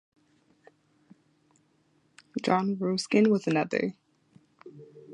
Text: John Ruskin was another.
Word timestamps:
John 2.41 2.75
Ruskin 2.79 3.29
was 3.29 3.45
another. 3.45 3.93